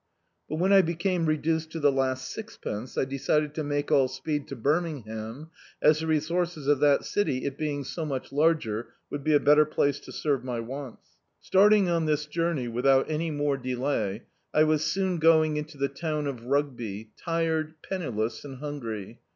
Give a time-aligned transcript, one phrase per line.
[0.49, 4.47] But when I became reduced to the last sixpence, I decided to make all speed
[4.47, 9.33] to Birmingham, as the resources of that city, it being so much la^r, would be
[9.35, 11.17] a better place to serve my wants.
[11.39, 14.23] Starting on this journey, without any more delay,
[14.55, 19.19] I was soon going into the town of Rugby, tired, penniless, and hungry.